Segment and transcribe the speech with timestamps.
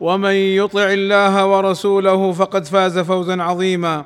[0.00, 4.04] ومن يطع الله ورسوله فقد فاز فوزا عظيما.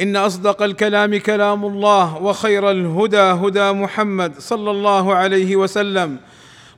[0.00, 6.16] إن أصدق الكلام كلام الله وخير الهدى هدى محمد صلى الله عليه وسلم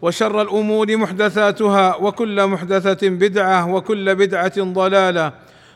[0.02, 5.32] وشر الأمور محدثاتها وكل محدثة بدعة وكل بدعة ضلالة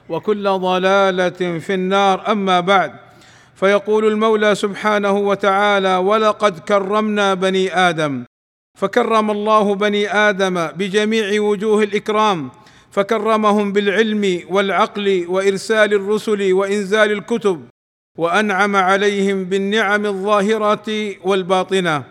[0.09, 2.33] وكل ضلالة في النار.
[2.33, 2.93] أما بعد
[3.55, 8.25] فيقول المولى سبحانه وتعالى ولقد كرمنا بني آدم.
[8.79, 12.51] فكرم الله بني آدم بجميع وجوه الإكرام
[12.99, 17.69] فكرمهم بالعلم والعقل وإرسال الرسل وإنزال الكتب
[18.19, 22.05] وأنعم عليهم بالنعم الظاهره والباطنة.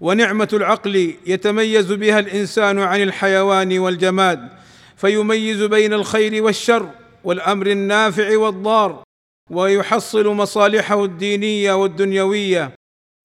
[0.00, 4.48] ونعمة العقل يتميز بها الإنسان عن الحيوان والجماد
[4.96, 6.88] فيميز بين الخير والشر
[7.24, 9.02] والأمر النافع والضار
[9.50, 12.72] ويحصل مصالحه الدينية والدنيوية.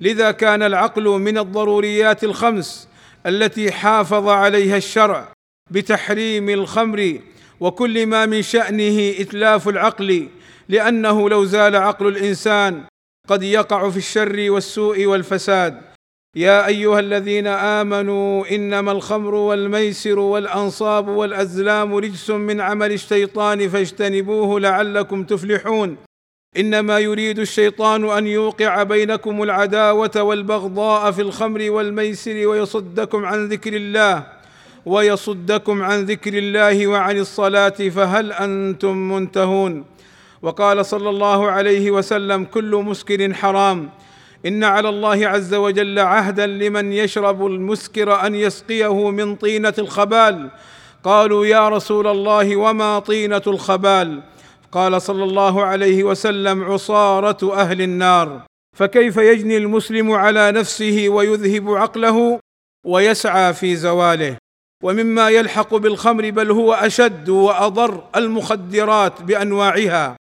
[0.01, 2.87] لذا كان العقل من الضروريات الخمس
[3.25, 5.33] التي حافظ عليها الشرع.
[5.73, 7.19] بتحريم الخمر
[7.59, 10.27] وكل ما من شأنه إتلاف العقل
[10.69, 12.83] لأنه لو زال عقل الإنسان
[13.27, 15.81] قد يقع في الشر والسوء والفساد.
[16.35, 25.23] يا أيها الذين آمنوا إنما الخمر والميسر والأنصاب والأزلام رجس من عمل الشيطان فاجتنبوه لعلكم
[25.23, 25.97] تفلحون.
[26.57, 34.42] إنما يريد الشيطان أن يوقع بينكم العداوة والبغضاء في الخمر والميسر ويصدكم عن ذكر الله.
[34.85, 39.85] ويصدكم عن ذكر الله وعن الصلاة فهل أنتم منتهون؟
[40.41, 43.89] وقال صلى الله عليه وسلم كل مسكر حرام.
[44.45, 50.49] إن على الله عز وجل عهدا لمن يشرب المسكر أن يسقيه من طينة الخبال.
[51.03, 54.21] قالوا يا رسول الله وما طينة الخبال؟
[54.71, 58.41] قال صلى الله عليه وسلم عصارة أهل النار.
[58.77, 62.39] فكيف يجني المسلم على نفسه ويذهب عقله
[62.85, 64.42] ويسعى في زواله؟
[64.83, 70.15] ومما يلحق بالخمر بل هو أشد وأضر المخدرات بأنواعها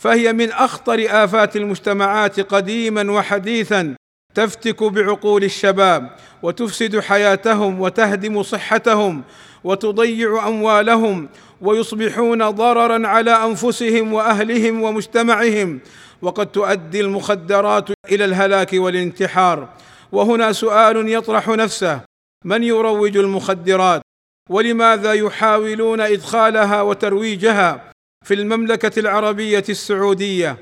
[0.00, 3.94] فهي من أخطر آفات المجتمعات قديما وحديثا
[4.34, 6.10] تفتك بعقول الشباب
[6.42, 9.22] وتفسد حياتهم وتهدم صحتهم
[9.64, 11.28] وتضيع أموالهم
[11.60, 15.80] ويصبحون ضررا على أنفسهم وأهلهم ومجتمعهم
[16.22, 19.68] وقد تؤدي المخدرات إلى الهلاك والانتحار.
[20.12, 22.13] وهنا سؤال يطرح نفسه
[22.44, 24.02] من يروج المخدرات
[24.50, 27.90] ولماذا يحاولون إدخالها وترويجها
[28.24, 30.56] في المملكة العربية السعودية؟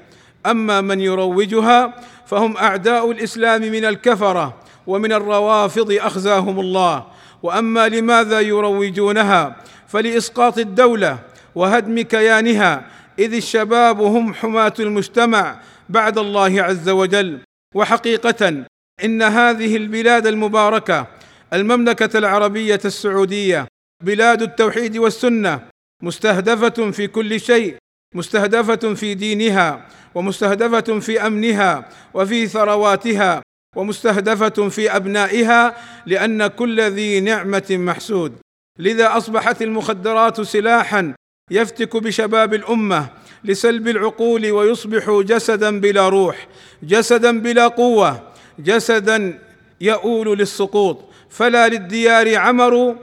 [0.46, 4.56] أما من يروجها فهم أعداء الإسلام من الكفرة
[4.86, 7.06] ومن الروافض أخزاهم الله.
[7.42, 9.56] وأما لماذا يروجونها
[9.88, 11.18] فلإسقاط الدولة
[11.54, 12.86] وهدم كيانها
[13.18, 17.38] إذ الشباب هم حماة المجتمع بعد الله عز وجل.
[17.74, 18.64] وحقيقة
[19.04, 21.06] إن هذه البلاد المباركة
[21.52, 23.66] المملكة العربية السعودية
[24.04, 25.68] بلاد التوحيد والسنة
[26.02, 27.76] مستهدفة في كل شيء
[28.14, 33.42] مستهدفة في دينها ومستهدفة في أمنها وفي ثرواتها
[33.76, 35.76] ومستهدفة في أبنائها
[36.06, 38.32] لأن كل ذي نعمة محسود.
[38.78, 41.14] لذا أصبحت المخدرات سلاحا
[41.50, 43.08] يفتك بشباب الأمة
[43.44, 46.48] لسلب العقول ويصبح جسدا بلا روح
[46.82, 49.38] جسدا بلا قوة جسدا
[49.80, 51.11] يؤول للسقوط.
[51.32, 52.94] فلا للديار عمروا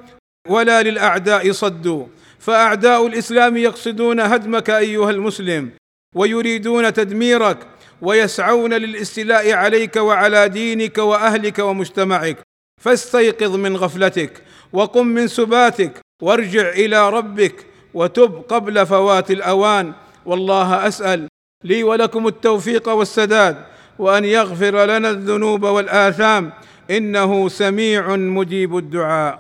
[0.48, 2.06] ولا للأعداء صدوا
[2.40, 5.72] فأعداء الإسلام يقصدون هدمك أيها المسلم
[6.16, 7.58] ويريدون تدميرك
[8.02, 12.38] ويسعون للاستيلاء عليك وعلى دينك وأهلك ومجتمعك.
[12.82, 14.44] فاستيقظ من غفلتك
[14.74, 19.94] وقم من سباتك وارجع إلى ربك وتب قبل فوات الأوان.
[20.26, 21.28] والله أسأل
[21.64, 23.66] لي ولكم التوفيق والسداد
[24.00, 26.52] وأن يغفر لنا الذنوب والآثام
[26.90, 29.40] إنه سميع مجيب الدعاء.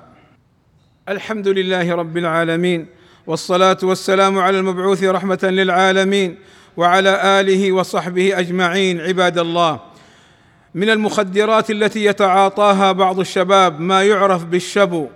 [1.09, 2.87] الحمد لله رب العالمين
[3.27, 6.37] والصلاة والسلام على المبعوث رحمة للعالمين
[6.77, 9.79] وعلى آله وصحبه أجمعين عباد الله.
[10.75, 15.07] من المخدرات التي يتعاطاها بعض الشباب ما يعرف بالشبو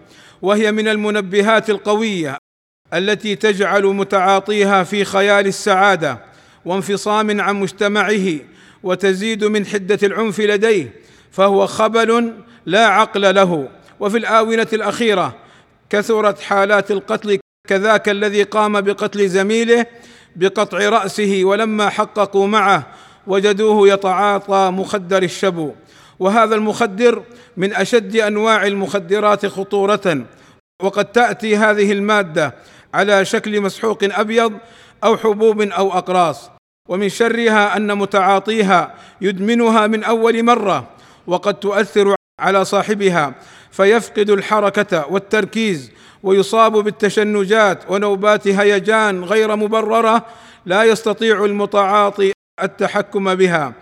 [0.41, 2.38] وهي من المنبهات القوية
[2.94, 6.19] التي تجعل متعاطيها في خيال السعادة
[6.65, 8.39] وانفصام عن مجتمعه
[8.83, 11.02] وتزيد من حدة العنف لديه
[11.33, 12.33] فهو خبل
[12.65, 13.69] لا عقل له.
[14.00, 15.35] وفي الآونة الأخيرة
[15.89, 19.85] كثرت حالات القتل كذاك الذي قام بقتل زميله
[20.35, 22.88] بقطع رأسه ولما حققوا معه
[23.27, 25.71] وجدوه يتعاطى مخدر الشبو.
[26.19, 27.24] وهذا المخدر
[27.57, 30.25] من أشد أنواع المخدرات خطورة.
[30.83, 32.56] وقد تأتي هذه المادة
[32.94, 34.53] على شكل مسحوق أبيض
[35.03, 36.50] أو حبوب أو أقراص.
[36.89, 40.88] ومن شرها أن متعاطيها يدمنها من أول مرة.
[41.27, 43.35] وقد تؤثر على صاحبها
[43.71, 45.91] فيفقد الحركة والتركيز
[46.23, 50.25] ويصاب بالتشنجات ونوبات هيجان غير مبررة
[50.65, 52.31] لا يستطيع المتعاطي
[52.63, 53.73] التحكم بها.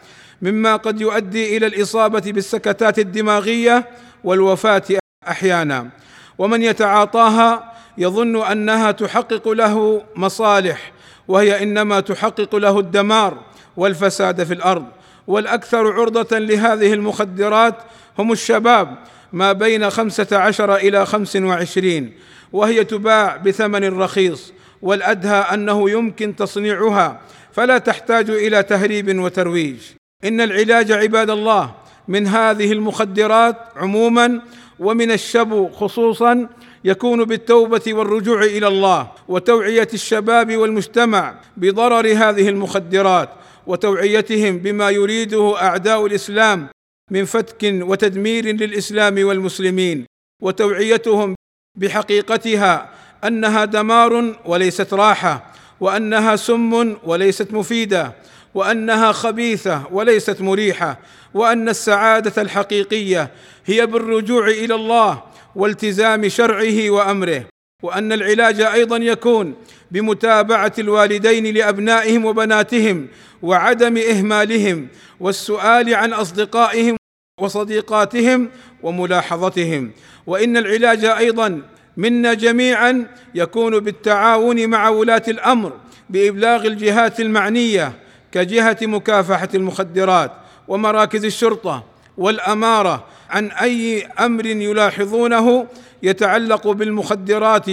[0.41, 3.89] مما قد يؤدي إلى الإصابة بالسكتات الدماغية
[4.23, 4.83] والوفاة
[5.27, 5.89] أحيانا.
[6.37, 10.91] ومن يتعاطاها يظن أنها تحقق له مصالح
[11.27, 13.37] وهي إنما تحقق له الدمار
[13.77, 14.85] والفساد في الأرض.
[15.27, 17.75] والأكثر عرضة لهذه المخدرات
[18.19, 18.97] هم الشباب
[19.33, 22.13] ما بين خمسة عشر إلى خمس وعشرين
[22.53, 27.21] وهي تباع بثمن رخيص والأدهى أنه يمكن تصنيعها
[27.51, 29.77] فلا تحتاج إلى تهريب وترويج.
[30.23, 31.71] إن العلاج عباد الله
[32.07, 34.41] من هذه المخدرات عموما
[34.79, 36.47] ومن الشبو خصوصا
[36.83, 43.29] يكون بالتوبة والرجوع إلى الله وتوعية الشباب والمجتمع بضرر هذه المخدرات.
[43.67, 46.67] وتوعيتهم بما يريده أعداء الإسلام
[47.11, 50.05] من فتك وتدمير للإسلام والمسلمين
[50.41, 51.35] وتوعيتهم
[51.77, 52.89] بحقيقتها
[53.23, 58.13] أنها دمار وليست راحة وأنها سم وليست مفيدة
[58.53, 60.99] وأنها خبيثة وليست مريحة
[61.33, 63.31] وأن السعادة الحقيقية
[63.65, 65.23] هي بالرجوع إلى الله
[65.55, 67.45] والتزام شرعه وأمره.
[67.81, 69.55] وأن العلاج أيضا يكون
[69.91, 73.07] بمتابعة الوالدين لأبنائهم وبناتهم
[73.41, 74.87] وعدم إهمالهم
[75.19, 76.97] والسؤال عن أصدقائهم
[77.41, 78.49] وصديقاتهم
[78.83, 79.91] وملاحظتهم.
[80.27, 81.61] وإن العلاج أيضا
[81.97, 85.73] منا جميعا يكون بالتعاون مع ولاة الأمر
[86.09, 87.93] بإبلاغ الجهات المعنية
[88.31, 90.31] كجهة مكافحة المخدرات
[90.67, 91.83] ومراكز الشرطة
[92.17, 95.67] والأمارة عن أي أمر يلاحظونه
[96.03, 97.65] يتعلق بالمخدرات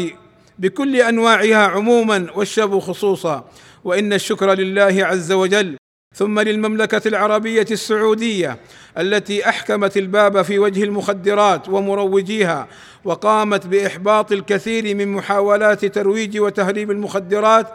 [0.59, 3.45] بكل أنواعها عموما والشب خصوصا.
[3.85, 5.77] وإن الشكر لله عز وجل.
[6.15, 8.57] ثم للمملكة العربية السعودية
[8.99, 12.69] التي أحكمت الباب في وجه المخدرات ومروجيها
[13.05, 17.67] وقامت بإحباط الكثير من محاولات ترويج وتهريب المخدرات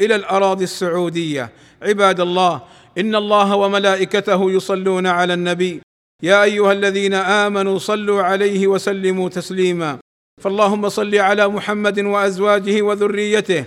[0.00, 1.52] إلى الأراضي السعودية.
[1.82, 2.62] عباد الله
[2.98, 5.85] إن الله وملائكته يصلون على النبي.
[6.22, 9.98] يا أيها الذين آمنوا صلوا عليه وسلموا تسليما.
[10.42, 13.64] فاللهم صل على محمد وأزواجه وذريته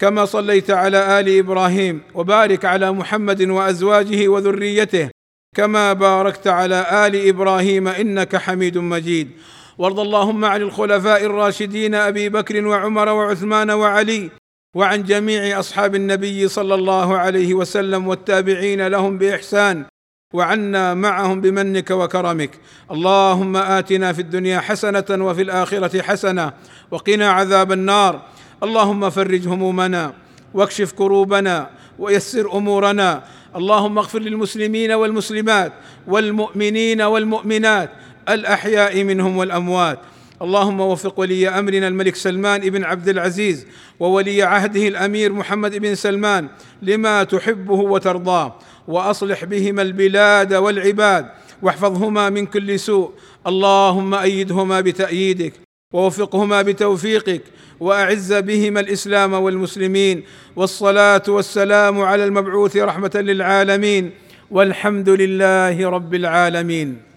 [0.00, 5.10] كما صليت على آل إبراهيم وبارك على محمد وأزواجه وذريته
[5.56, 9.30] كما باركت على آل إبراهيم إنك حميد مجيد.
[9.78, 14.30] وارض اللهم عن الخلفاء الراشدين أبي بكر وعمر وعثمان وعلي
[14.76, 19.84] وعن جميع أصحاب النبي صلى الله عليه وسلم والتابعين لهم بإحسان.
[20.34, 22.50] وعنا معهم بمنك وكرمك.
[22.90, 26.52] اللهم آتنا في الدنيا حسنة وفي الآخرة حسنة
[26.90, 28.22] وقنا عذاب النار.
[28.62, 30.12] اللهم فرج همومنا
[30.54, 33.22] واكشف كروبنا ويسر أمورنا.
[33.56, 35.72] اللهم اغفر للمسلمين والمسلمات
[36.06, 37.90] والمؤمنين والمؤمنات
[38.28, 39.98] الأحياء منهم والأموات.
[40.42, 43.66] اللهم وفق ولي أمرنا الملك سلمان بن عبد العزيز
[44.00, 46.48] وولي عهده الأمير محمد بن سلمان
[46.82, 48.58] لما تحبه وترضاه.
[48.88, 51.26] وأصلح بهما البلاد والعباد
[51.62, 53.12] واحفظهما من كل سوء.
[53.46, 55.52] اللهم أيدهما بتأييدك
[55.92, 57.42] ووفقهما بتوفيقك
[57.80, 60.22] وأعز بهما الإسلام والمسلمين.
[60.56, 64.10] والصلاة والسلام على المبعوث رحمة للعالمين.
[64.50, 67.13] والحمد لله رب العالمين.